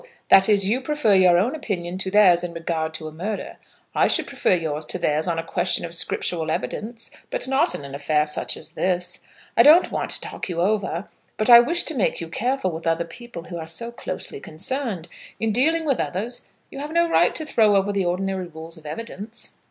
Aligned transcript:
That 0.29 0.49
is, 0.49 0.67
you 0.67 0.81
prefer 0.81 1.13
your 1.13 1.37
own 1.37 1.53
opinion 1.53 1.99
to 1.99 2.09
theirs 2.09 2.43
in 2.43 2.53
regard 2.55 2.91
to 2.95 3.07
a 3.07 3.11
murder. 3.11 3.57
I 3.93 4.07
should 4.07 4.25
prefer 4.25 4.55
yours 4.55 4.83
to 4.87 4.97
theirs 4.97 5.27
on 5.27 5.37
a 5.37 5.43
question 5.43 5.85
of 5.85 5.93
scriptural 5.93 6.49
evidence, 6.49 7.11
but 7.29 7.47
not 7.47 7.75
in 7.75 7.81
such 7.81 7.85
an 7.87 7.93
affair 7.93 8.23
as 8.25 8.69
this. 8.69 9.19
I 9.55 9.61
don't 9.61 9.91
want 9.91 10.09
to 10.09 10.21
talk 10.21 10.49
you 10.49 10.59
over, 10.59 11.07
but 11.37 11.51
I 11.51 11.59
wish 11.59 11.83
to 11.83 11.93
make 11.95 12.19
you 12.19 12.29
careful 12.29 12.71
with 12.71 12.87
other 12.87 13.05
people 13.05 13.43
who 13.43 13.59
are 13.59 13.67
so 13.67 13.91
closely 13.91 14.39
concerned. 14.39 15.07
In 15.39 15.51
dealing 15.51 15.85
with 15.85 15.99
others 15.99 16.47
you 16.71 16.79
have 16.79 16.91
no 16.91 17.07
right 17.07 17.35
to 17.35 17.45
throw 17.45 17.75
over 17.75 17.93
the 17.93 18.05
ordinary 18.05 18.47
rules 18.47 18.79
of 18.79 18.87
evidence." 18.87 19.51